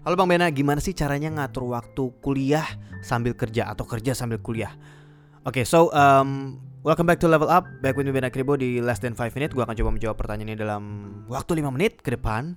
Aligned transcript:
Halo 0.00 0.16
Bang 0.16 0.32
Bena, 0.32 0.48
gimana 0.48 0.80
sih 0.80 0.96
caranya 0.96 1.28
ngatur 1.28 1.76
waktu 1.76 2.08
kuliah 2.24 2.64
sambil 3.04 3.36
kerja 3.36 3.68
atau 3.68 3.84
kerja 3.84 4.16
sambil 4.16 4.40
kuliah? 4.40 4.72
Oke, 5.44 5.60
okay, 5.60 5.64
so 5.68 5.92
um, 5.92 6.56
welcome 6.80 7.04
back 7.04 7.20
to 7.20 7.28
Level 7.28 7.52
Up. 7.52 7.68
Back 7.84 8.00
with 8.00 8.08
me 8.08 8.12
Bena 8.16 8.32
Kribo 8.32 8.56
di 8.56 8.80
less 8.80 8.96
than 8.96 9.12
5 9.12 9.36
minutes. 9.36 9.52
Gue 9.52 9.60
akan 9.60 9.76
coba 9.76 9.92
menjawab 9.92 10.16
pertanyaan 10.16 10.56
ini 10.56 10.56
dalam 10.56 10.82
waktu 11.28 11.60
5 11.60 11.76
menit 11.76 12.00
ke 12.00 12.16
depan. 12.16 12.56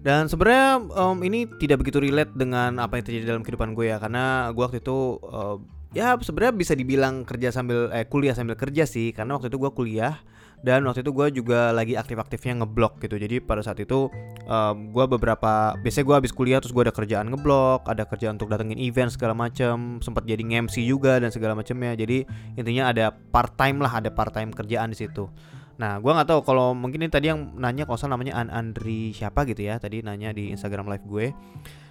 Dan 0.00 0.32
sebenarnya 0.32 0.80
um, 0.96 1.20
ini 1.20 1.44
tidak 1.60 1.84
begitu 1.84 2.00
relate 2.00 2.32
dengan 2.32 2.80
apa 2.80 2.96
yang 2.96 3.04
terjadi 3.12 3.36
dalam 3.36 3.44
kehidupan 3.44 3.76
gue 3.76 3.92
ya, 3.92 4.00
karena 4.00 4.48
gue 4.48 4.64
waktu 4.64 4.80
itu 4.80 5.20
uh, 5.20 5.60
ya 5.92 6.16
sebenarnya 6.16 6.56
bisa 6.56 6.72
dibilang 6.72 7.28
kerja 7.28 7.52
sambil 7.52 7.92
eh 7.92 8.08
kuliah 8.08 8.32
sambil 8.32 8.56
kerja 8.56 8.88
sih, 8.88 9.12
karena 9.12 9.36
waktu 9.36 9.52
itu 9.52 9.60
gue 9.60 9.68
kuliah 9.76 10.16
dan 10.64 10.80
waktu 10.88 11.04
itu 11.04 11.12
gue 11.12 11.26
juga 11.44 11.76
lagi 11.76 11.92
aktif-aktifnya 11.92 12.64
ngeblok 12.64 12.96
gitu 13.04 13.20
jadi 13.20 13.44
pada 13.44 13.60
saat 13.60 13.84
itu 13.84 14.08
um, 14.48 14.76
gue 14.88 15.04
beberapa 15.04 15.76
biasanya 15.76 16.04
gue 16.08 16.16
habis 16.24 16.32
kuliah 16.32 16.56
terus 16.56 16.72
gue 16.72 16.88
ada 16.88 16.94
kerjaan 16.96 17.28
ngeblok 17.28 17.84
ada 17.84 18.08
kerjaan 18.08 18.40
untuk 18.40 18.48
datengin 18.48 18.80
event 18.80 19.12
segala 19.12 19.36
macam 19.36 20.00
sempat 20.00 20.24
jadi 20.24 20.40
MC 20.40 20.80
juga 20.88 21.20
dan 21.20 21.28
segala 21.28 21.52
macamnya 21.52 21.92
jadi 21.92 22.24
intinya 22.56 22.88
ada 22.88 23.12
part 23.12 23.52
time 23.60 23.84
lah 23.84 24.00
ada 24.00 24.08
part 24.08 24.32
time 24.32 24.56
kerjaan 24.56 24.88
di 24.88 24.96
situ 24.96 25.28
Nah, 25.74 25.98
gue 25.98 26.06
nggak 26.06 26.28
tahu 26.30 26.40
kalau 26.46 26.70
mungkin 26.70 27.02
ini 27.02 27.10
tadi 27.10 27.34
yang 27.34 27.58
nanya 27.58 27.82
salah 27.98 28.14
namanya 28.14 28.38
An 28.38 28.46
Andri 28.46 29.10
siapa 29.10 29.42
gitu 29.42 29.66
ya, 29.66 29.82
tadi 29.82 30.06
nanya 30.06 30.30
di 30.30 30.54
Instagram 30.54 30.86
live 30.86 31.06
gue. 31.06 31.26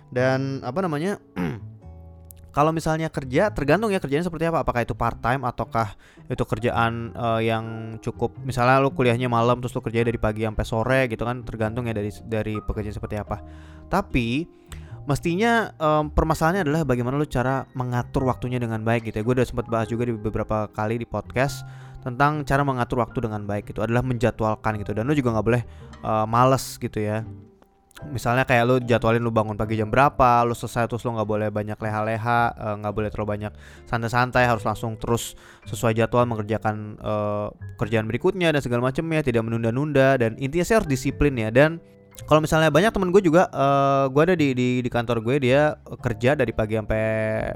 Dan 0.07 0.63
apa 0.63 0.79
namanya? 0.79 1.19
Kalau 2.53 2.69
misalnya 2.69 3.09
kerja 3.09 3.49
tergantung 3.49 3.89
ya 3.89 3.97
kerjanya 3.97 4.29
seperti 4.29 4.45
apa. 4.45 4.61
Apakah 4.61 4.85
itu 4.85 4.93
part 4.93 5.17
time 5.17 5.41
ataukah 5.41 5.97
itu 6.29 6.43
kerjaan 6.45 7.09
uh, 7.17 7.41
yang 7.41 7.97
cukup 7.97 8.37
misalnya 8.45 8.77
lu 8.77 8.93
kuliahnya 8.93 9.25
malam 9.25 9.57
terus 9.57 9.73
lu 9.73 9.81
kerja 9.81 10.05
dari 10.05 10.21
pagi 10.21 10.45
sampai 10.45 10.65
sore 10.65 11.01
gitu 11.09 11.25
kan 11.25 11.41
tergantung 11.41 11.89
ya 11.89 11.97
dari 11.97 12.13
dari 12.29 12.61
pekerjaan 12.61 12.93
seperti 12.93 13.17
apa. 13.17 13.41
Tapi 13.89 14.45
mestinya 15.09 15.73
um, 15.81 16.13
permasalahannya 16.13 16.63
adalah 16.69 16.81
bagaimana 16.85 17.17
lu 17.17 17.25
cara 17.25 17.65
mengatur 17.73 18.29
waktunya 18.29 18.61
dengan 18.61 18.85
baik 18.85 19.09
gitu 19.09 19.19
ya. 19.19 19.23
Gue 19.25 19.33
udah 19.41 19.47
sempat 19.49 19.65
bahas 19.65 19.89
juga 19.89 20.05
di 20.05 20.13
beberapa 20.13 20.69
kali 20.69 21.01
di 21.01 21.09
podcast 21.09 21.65
tentang 22.03 22.43
cara 22.43 22.61
mengatur 22.67 22.99
waktu 22.99 23.23
dengan 23.23 23.47
baik 23.47 23.71
itu 23.71 23.79
adalah 23.79 24.03
menjadwalkan 24.03 24.75
gitu 24.83 24.91
dan 24.91 25.07
lu 25.07 25.15
juga 25.15 25.39
nggak 25.39 25.47
boleh 25.47 25.63
uh, 26.03 26.27
males 26.27 26.75
gitu 26.75 26.99
ya 26.99 27.23
misalnya 28.11 28.43
kayak 28.43 28.63
lu 28.67 28.75
jadwalin 28.83 29.23
lu 29.23 29.31
bangun 29.31 29.55
pagi 29.55 29.79
jam 29.79 29.87
berapa, 29.87 30.43
lu 30.43 30.51
selesai 30.51 30.89
terus 30.89 31.05
lu 31.07 31.15
nggak 31.15 31.29
boleh 31.29 31.49
banyak 31.53 31.77
leha-leha, 31.79 32.41
eh, 32.51 32.75
nggak 32.83 32.93
uh, 32.93 32.97
boleh 32.97 33.09
terlalu 33.13 33.29
banyak 33.39 33.53
santai-santai, 33.87 34.43
harus 34.49 34.65
langsung 34.67 34.99
terus 34.99 35.37
sesuai 35.69 35.95
jadwal 35.95 36.27
mengerjakan 36.27 36.99
uh, 36.99 37.47
kerjaan 37.79 38.09
berikutnya 38.09 38.51
dan 38.51 38.59
segala 38.59 38.91
macamnya, 38.91 39.23
tidak 39.23 39.45
menunda-nunda 39.47 40.19
dan 40.19 40.35
intinya 40.41 40.65
sih 40.67 40.75
harus 40.75 40.89
disiplin 40.89 41.37
ya. 41.37 41.53
Dan 41.53 41.79
kalau 42.27 42.43
misalnya 42.43 42.67
banyak 42.73 42.91
temen 42.91 43.09
gue 43.13 43.21
juga, 43.23 43.47
uh, 43.53 44.11
gue 44.11 44.21
ada 44.25 44.35
di, 44.35 44.51
di 44.51 44.67
di 44.83 44.89
kantor 44.91 45.23
gue 45.23 45.35
dia 45.43 45.79
kerja 46.01 46.35
dari 46.35 46.51
pagi 46.51 46.75
sampai 46.75 47.03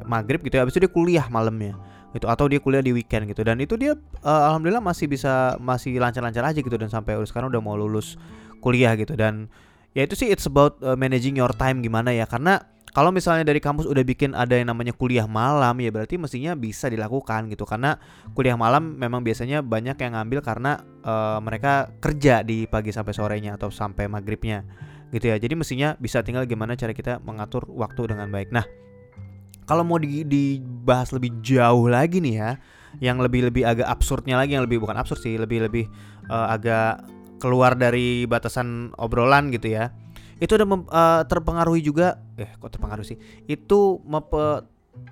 maghrib 0.07 0.39
gitu 0.45 0.55
ya, 0.55 0.63
habis 0.63 0.77
itu 0.77 0.87
dia 0.87 0.91
kuliah 0.91 1.27
malamnya 1.27 1.75
gitu 2.15 2.25
atau 2.31 2.47
dia 2.47 2.57
kuliah 2.63 2.79
di 2.79 2.95
weekend 2.95 3.27
gitu 3.27 3.43
dan 3.43 3.59
itu 3.59 3.75
dia 3.75 3.93
uh, 4.23 4.43
alhamdulillah 4.49 4.79
masih 4.79 5.11
bisa 5.11 5.59
masih 5.59 5.99
lancar-lancar 5.99 6.41
aja 6.41 6.59
gitu 6.63 6.73
dan 6.79 6.87
sampai 6.87 7.19
sekarang 7.27 7.51
udah 7.51 7.59
mau 7.59 7.75
lulus 7.75 8.15
kuliah 8.63 8.95
gitu 8.95 9.13
dan 9.13 9.51
ya 9.97 10.05
itu 10.05 10.13
sih 10.13 10.29
it's 10.29 10.45
about 10.45 10.77
uh, 10.85 10.93
managing 10.93 11.33
your 11.41 11.49
time 11.57 11.81
gimana 11.81 12.13
ya? 12.13 12.29
Karena 12.29 12.61
kalau 12.93 13.09
misalnya 13.09 13.49
dari 13.49 13.57
kampus 13.57 13.89
udah 13.89 14.05
bikin 14.05 14.37
ada 14.37 14.53
yang 14.53 14.69
namanya 14.69 14.93
kuliah 14.93 15.25
malam 15.25 15.73
ya 15.81 15.89
berarti 15.89 16.21
mestinya 16.21 16.53
bisa 16.53 16.85
dilakukan 16.85 17.49
gitu. 17.49 17.65
Karena 17.65 17.97
kuliah 18.37 18.53
malam 18.53 18.93
memang 18.93 19.25
biasanya 19.25 19.65
banyak 19.65 19.97
yang 19.97 20.13
ngambil 20.13 20.45
karena 20.45 20.85
uh, 21.01 21.41
mereka 21.41 21.89
kerja 21.97 22.45
di 22.45 22.69
pagi 22.69 22.93
sampai 22.93 23.13
sorenya 23.17 23.57
atau 23.57 23.73
sampai 23.73 24.05
maghribnya 24.05 24.61
gitu 25.09 25.33
ya. 25.33 25.41
Jadi 25.41 25.57
mestinya 25.57 25.97
bisa 25.97 26.21
tinggal 26.21 26.45
gimana 26.45 26.77
cara 26.77 26.93
kita 26.93 27.17
mengatur 27.25 27.65
waktu 27.73 28.13
dengan 28.13 28.29
baik. 28.29 28.53
Nah 28.53 28.65
kalau 29.65 29.81
mau 29.81 29.97
di, 29.97 30.21
dibahas 30.23 31.09
lebih 31.09 31.41
jauh 31.41 31.89
lagi 31.89 32.21
nih 32.21 32.35
ya 32.37 32.51
yang 33.03 33.17
lebih 33.19 33.49
lebih 33.49 33.65
agak 33.65 33.85
absurdnya 33.85 34.39
lagi 34.39 34.55
yang 34.57 34.63
lebih 34.63 34.79
bukan 34.79 34.95
absurd 34.95 35.21
sih 35.21 35.35
lebih 35.37 35.67
lebih 35.69 35.85
uh, 36.31 36.53
agak 36.55 37.16
keluar 37.37 37.77
dari 37.77 38.25
batasan 38.25 38.93
obrolan 38.97 39.49
gitu 39.53 39.73
ya. 39.73 39.93
Itu 40.37 40.57
udah 40.57 40.67
uh, 40.69 41.21
terpengaruhi 41.25 41.81
juga 41.81 42.21
eh 42.37 42.53
kok 42.57 42.69
terpengaruh 42.69 43.05
sih? 43.05 43.17
Itu 43.49 44.01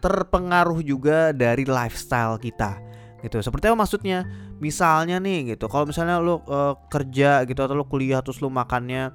terpengaruh 0.02 0.82
juga 0.86 1.34
dari 1.34 1.66
lifestyle 1.66 2.38
kita 2.38 2.78
gitu. 3.26 3.42
Seperti 3.42 3.74
apa 3.74 3.78
maksudnya? 3.78 4.26
Misalnya 4.62 5.18
nih 5.18 5.58
gitu. 5.58 5.66
Kalau 5.66 5.90
misalnya 5.90 6.22
lu 6.22 6.42
uh, 6.46 6.78
kerja 6.88 7.42
gitu 7.50 7.60
atau 7.66 7.74
lu 7.74 7.86
kuliah 7.90 8.22
terus 8.22 8.38
lu 8.40 8.54
makannya 8.54 9.10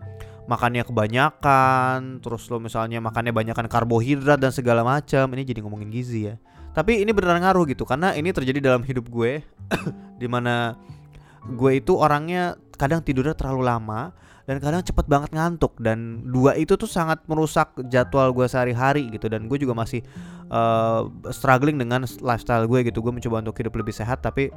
makannya 0.50 0.82
kebanyakan 0.82 2.18
terus 2.18 2.50
lo 2.50 2.58
misalnya 2.58 2.98
makannya 2.98 3.30
banyakkan 3.30 3.70
karbohidrat 3.70 4.42
dan 4.42 4.50
segala 4.50 4.82
macam 4.82 5.30
ini 5.30 5.46
jadi 5.46 5.62
ngomongin 5.62 5.94
gizi 5.94 6.26
ya. 6.26 6.34
Tapi 6.74 7.02
ini 7.02 7.10
beneran 7.14 7.42
ngaruh 7.42 7.66
gitu 7.70 7.86
karena 7.86 8.14
ini 8.14 8.34
terjadi 8.34 8.58
dalam 8.58 8.82
hidup 8.82 9.06
gue 9.10 9.42
di 10.22 10.26
mana 10.26 10.74
gue 11.46 11.72
itu 11.78 11.94
orangnya 11.94 12.58
kadang 12.80 13.04
tidurnya 13.04 13.36
terlalu 13.36 13.68
lama 13.68 14.16
dan 14.48 14.56
kadang 14.56 14.80
cepet 14.80 15.04
banget 15.04 15.30
ngantuk. 15.36 15.76
Dan 15.76 16.24
dua 16.24 16.56
itu 16.56 16.80
tuh 16.80 16.88
sangat 16.88 17.20
merusak 17.28 17.76
jadwal 17.92 18.32
gue 18.32 18.48
sehari-hari 18.48 19.12
gitu. 19.12 19.28
Dan 19.28 19.46
gue 19.46 19.60
juga 19.60 19.76
masih 19.76 20.00
uh, 20.48 21.04
struggling 21.28 21.76
dengan 21.76 22.08
lifestyle 22.24 22.64
gue 22.64 22.88
gitu. 22.88 23.04
Gue 23.04 23.12
mencoba 23.12 23.44
untuk 23.44 23.60
hidup 23.60 23.76
lebih 23.76 23.92
sehat 23.92 24.24
tapi 24.24 24.48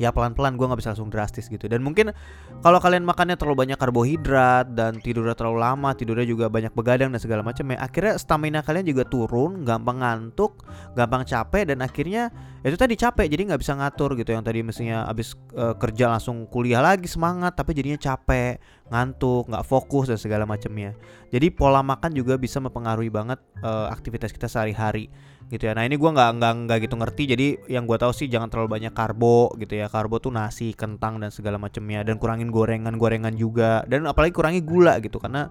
ya 0.00 0.08
pelan-pelan 0.16 0.56
gue 0.56 0.64
nggak 0.64 0.80
bisa 0.80 0.96
langsung 0.96 1.12
drastis 1.12 1.52
gitu. 1.52 1.68
Dan 1.68 1.84
mungkin 1.84 2.16
kalau 2.64 2.80
kalian 2.80 3.04
makannya 3.04 3.36
terlalu 3.36 3.68
banyak 3.68 3.76
karbohidrat 3.76 4.72
dan 4.72 4.96
tidurnya 4.96 5.36
terlalu 5.36 5.60
lama 5.60 5.92
tidurnya 5.92 6.24
juga 6.24 6.48
banyak 6.48 6.72
begadang 6.72 7.12
dan 7.12 7.20
segala 7.20 7.44
macam 7.44 7.68
ya 7.68 7.76
akhirnya 7.76 8.16
stamina 8.16 8.64
kalian 8.64 8.88
juga 8.88 9.04
turun 9.04 9.60
gampang 9.68 10.00
ngantuk 10.00 10.64
gampang 10.96 11.28
capek 11.28 11.68
dan 11.68 11.84
akhirnya 11.84 12.32
itu 12.64 12.76
tadi 12.80 12.96
capek 12.96 13.28
jadi 13.28 13.52
nggak 13.52 13.60
bisa 13.60 13.76
ngatur 13.76 14.16
gitu. 14.16 14.32
Yang 14.32 14.44
tadi 14.48 14.58
mestinya 14.64 15.04
abis 15.04 15.36
uh, 15.52 15.76
kerja 15.76 16.08
langsung 16.08 16.48
kuliah 16.48 16.80
lagi 16.80 17.04
semangat 17.04 17.52
tapi 17.52 17.76
jadinya 17.76 18.00
capek 18.00 18.56
ngantuk 18.88 19.52
nggak 19.52 19.64
fokus 19.68 20.08
dan 20.08 20.16
segala 20.16 20.48
macamnya. 20.48 20.96
Jadi 21.28 21.52
pola 21.52 21.84
makan 21.84 22.16
juga 22.16 22.40
bisa 22.40 22.56
mempengaruhi 22.56 23.12
banget 23.12 23.36
uh, 23.60 23.92
aktivitas 23.92 24.32
kita 24.32 24.48
sehari-hari 24.48 25.12
gitu 25.50 25.66
ya. 25.66 25.74
Nah 25.74 25.82
ini 25.82 25.98
gue 25.98 26.10
nggak 26.10 26.30
nggak 26.38 26.52
nggak 26.64 26.78
gitu 26.86 26.94
ngerti. 26.94 27.22
Jadi 27.26 27.46
yang 27.66 27.84
gue 27.84 27.98
tahu 27.98 28.14
sih 28.14 28.30
jangan 28.30 28.46
terlalu 28.46 28.80
banyak 28.80 28.94
karbo 28.94 29.50
gitu 29.58 29.74
ya. 29.74 29.90
Karbo 29.90 30.22
tuh 30.22 30.30
nasi, 30.30 30.72
kentang 30.72 31.18
dan 31.18 31.34
segala 31.34 31.58
macamnya. 31.58 32.06
Dan 32.06 32.22
kurangin 32.22 32.54
gorengan-gorengan 32.54 33.34
juga. 33.34 33.82
Dan 33.90 34.06
apalagi 34.06 34.30
kurangi 34.30 34.62
gula 34.62 35.02
gitu 35.02 35.18
karena 35.18 35.50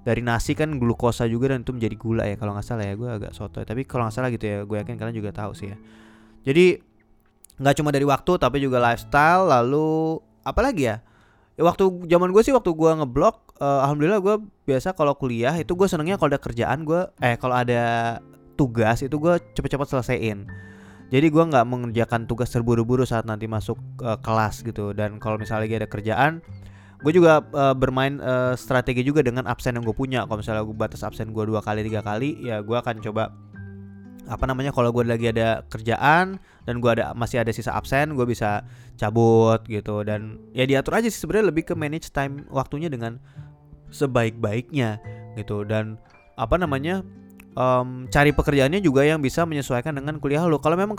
dari 0.00 0.24
nasi 0.24 0.56
kan 0.56 0.80
glukosa 0.80 1.28
juga 1.28 1.52
dan 1.52 1.60
itu 1.60 1.76
menjadi 1.76 1.96
gula 2.00 2.24
ya 2.24 2.36
kalau 2.40 2.56
nggak 2.56 2.64
salah 2.64 2.88
ya 2.88 2.96
gue 2.96 3.08
agak 3.08 3.32
soto 3.36 3.60
tapi 3.60 3.84
kalau 3.84 4.08
nggak 4.08 4.16
salah 4.16 4.32
gitu 4.32 4.44
ya 4.48 4.58
gue 4.64 4.76
yakin 4.80 4.96
kalian 4.96 5.12
juga 5.12 5.30
tahu 5.36 5.52
sih 5.52 5.68
ya 5.68 5.76
jadi 6.40 6.80
nggak 7.60 7.74
cuma 7.76 7.92
dari 7.92 8.08
waktu 8.08 8.32
tapi 8.40 8.64
juga 8.64 8.80
lifestyle 8.80 9.44
lalu 9.52 10.16
apalagi 10.40 10.88
ya 10.88 10.96
ya 11.60 11.62
waktu 11.68 12.08
zaman 12.08 12.32
gue 12.32 12.40
sih 12.40 12.56
waktu 12.56 12.72
gue 12.72 12.90
ngeblok 13.04 13.60
uh, 13.60 13.84
alhamdulillah 13.84 14.24
gue 14.24 14.36
biasa 14.64 14.96
kalau 14.96 15.12
kuliah 15.12 15.52
itu 15.60 15.76
gue 15.76 15.84
senengnya 15.84 16.16
kalau 16.16 16.32
ada 16.32 16.40
kerjaan 16.40 16.88
gue 16.88 17.04
eh 17.20 17.36
kalau 17.36 17.60
ada 17.60 18.16
tugas 18.60 19.00
itu 19.00 19.16
gue 19.16 19.40
cepet-cepet 19.56 19.88
selesaiin. 19.88 20.44
Jadi 21.10 21.26
gue 21.32 21.44
nggak 21.48 21.64
mengerjakan 21.64 22.28
tugas 22.28 22.52
terburu-buru 22.52 23.02
saat 23.08 23.24
nanti 23.24 23.48
masuk 23.48 23.80
uh, 24.04 24.20
kelas 24.20 24.60
gitu. 24.62 24.92
Dan 24.92 25.16
kalau 25.16 25.40
misalnya 25.40 25.64
lagi 25.64 25.76
ada 25.80 25.88
kerjaan 25.88 26.44
gue 27.00 27.12
juga 27.16 27.40
uh, 27.56 27.72
bermain 27.72 28.20
uh, 28.20 28.52
strategi 28.60 29.00
juga 29.00 29.24
dengan 29.24 29.48
absen 29.48 29.72
yang 29.72 29.82
gue 29.88 29.96
punya. 29.96 30.28
Kalau 30.28 30.38
misalnya 30.38 30.62
gue 30.68 30.76
batas 30.76 31.00
absen 31.00 31.32
gue 31.32 31.44
dua 31.48 31.64
kali 31.64 31.80
tiga 31.80 32.04
kali 32.04 32.36
ya 32.44 32.60
gue 32.60 32.76
akan 32.76 33.00
coba 33.00 33.32
apa 34.30 34.46
namanya 34.46 34.70
kalau 34.70 34.94
gue 34.94 35.02
lagi 35.02 35.34
ada 35.34 35.66
kerjaan 35.66 36.38
dan 36.62 36.74
gue 36.78 36.90
ada 36.92 37.10
masih 37.18 37.42
ada 37.42 37.50
sisa 37.50 37.74
absen 37.74 38.14
gue 38.14 38.26
bisa 38.28 38.62
cabut 39.00 39.64
gitu. 39.66 40.06
Dan 40.06 40.38
ya 40.54 40.68
diatur 40.68 41.00
aja 41.00 41.08
sih 41.10 41.18
sebenarnya 41.18 41.50
lebih 41.50 41.66
ke 41.66 41.74
manage 41.74 42.12
time 42.14 42.46
waktunya 42.52 42.86
dengan 42.86 43.18
sebaik-baiknya 43.90 45.02
gitu. 45.34 45.66
Dan 45.66 45.98
apa 46.38 46.54
namanya 46.54 47.02
um, 47.56 48.06
cari 48.10 48.30
pekerjaannya 48.34 48.80
juga 48.82 49.06
yang 49.06 49.22
bisa 49.22 49.46
menyesuaikan 49.46 49.96
dengan 49.96 50.18
kuliah 50.22 50.44
lo. 50.46 50.60
Kalau 50.62 50.76
memang 50.78 50.98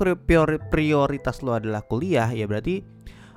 prioritas 0.71 1.43
lo 1.45 1.55
adalah 1.55 1.83
kuliah, 1.85 2.27
ya 2.31 2.47
berarti 2.47 2.81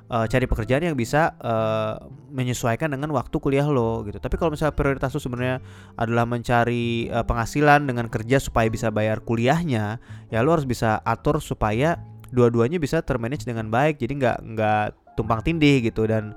uh, 0.09 0.25
cari 0.25 0.45
pekerjaan 0.45 0.83
yang 0.85 0.97
bisa 0.97 1.35
uh, 1.39 2.01
menyesuaikan 2.31 2.91
dengan 2.91 3.13
waktu 3.15 3.35
kuliah 3.39 3.67
lo 3.67 4.03
gitu. 4.05 4.17
Tapi 4.19 4.35
kalau 4.35 4.53
misalnya 4.53 4.75
prioritas 4.75 5.13
lo 5.15 5.21
sebenarnya 5.21 5.57
adalah 5.95 6.25
mencari 6.27 7.09
uh, 7.09 7.23
penghasilan 7.23 7.87
dengan 7.87 8.09
kerja 8.11 8.41
supaya 8.41 8.67
bisa 8.67 8.89
bayar 8.91 9.21
kuliahnya, 9.23 9.99
ya 10.29 10.39
lo 10.43 10.55
harus 10.55 10.67
bisa 10.67 10.99
atur 11.05 11.39
supaya 11.39 12.01
dua-duanya 12.33 12.81
bisa 12.81 12.99
termanage 13.05 13.47
dengan 13.47 13.69
baik. 13.71 14.01
Jadi 14.01 14.13
nggak 14.19 14.37
nggak 14.55 14.85
tumpang 15.15 15.39
tindih 15.39 15.79
gitu 15.79 16.03
dan 16.05 16.35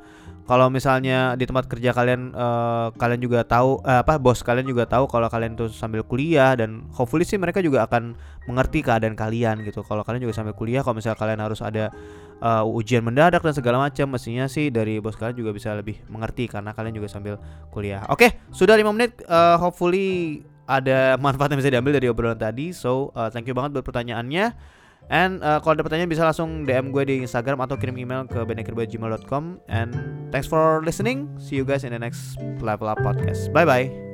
kalau 0.48 0.72
misalnya 0.72 1.36
di 1.36 1.44
tempat 1.44 1.68
kerja 1.68 1.92
kalian 1.92 2.32
uh, 2.32 2.88
kalian 2.96 3.20
juga 3.20 3.44
tahu 3.44 3.84
uh, 3.84 4.00
apa 4.00 4.16
bos 4.16 4.40
kalian 4.40 4.64
juga 4.64 4.88
tahu 4.88 5.04
kalau 5.04 5.28
kalian 5.28 5.60
tuh 5.60 5.68
sambil 5.68 6.00
kuliah 6.08 6.56
dan 6.56 6.88
hopefully 6.96 7.28
sih 7.28 7.36
mereka 7.36 7.60
juga 7.60 7.84
akan 7.84 8.16
mengerti 8.48 8.80
keadaan 8.80 9.12
kalian 9.12 9.60
gitu 9.68 9.84
kalau 9.84 10.00
kalian 10.00 10.24
juga 10.24 10.32
sambil 10.32 10.56
kuliah 10.56 10.80
kalau 10.80 10.96
misalnya 10.96 11.20
kalian 11.20 11.40
harus 11.44 11.60
ada 11.60 11.92
uh, 12.40 12.64
ujian 12.64 13.04
mendadak 13.04 13.44
dan 13.44 13.52
segala 13.52 13.76
macam 13.84 14.08
mestinya 14.08 14.48
sih 14.48 14.72
dari 14.72 15.04
bos 15.04 15.20
kalian 15.20 15.36
juga 15.36 15.52
bisa 15.52 15.76
lebih 15.76 16.00
mengerti 16.08 16.48
karena 16.48 16.72
kalian 16.72 16.96
juga 16.96 17.12
sambil 17.12 17.36
kuliah 17.68 18.08
oke 18.08 18.24
okay, 18.24 18.40
sudah 18.48 18.72
lima 18.72 18.90
menit 18.96 19.20
uh, 19.28 19.60
hopefully 19.60 20.40
ada 20.68 21.16
manfaat 21.16 21.48
yang 21.48 21.60
bisa 21.64 21.72
diambil 21.72 21.96
dari 21.96 22.12
obrolan 22.12 22.36
tadi. 22.36 22.76
So 22.76 23.08
uh, 23.16 23.32
thank 23.32 23.48
you 23.48 23.56
banget 23.56 23.80
buat 23.80 23.88
pertanyaannya. 23.88 24.76
And 25.08 25.40
uh, 25.40 25.60
kalau 25.64 25.80
ada 25.80 25.84
pertanyaan 25.84 26.12
bisa 26.12 26.24
langsung 26.24 26.68
DM 26.68 26.92
gue 26.92 27.02
di 27.08 27.16
Instagram 27.24 27.64
atau 27.64 27.80
kirim 27.80 27.96
email 27.96 28.28
ke 28.28 28.44
benekirbo@gmail.com. 28.44 29.64
And 29.68 29.90
thanks 30.28 30.48
for 30.48 30.84
listening. 30.84 31.32
See 31.40 31.56
you 31.56 31.64
guys 31.64 31.84
in 31.84 31.96
the 31.96 32.00
next 32.00 32.36
Level 32.60 32.88
Up 32.88 33.00
podcast. 33.00 33.48
Bye 33.56 33.64
bye. 33.64 34.07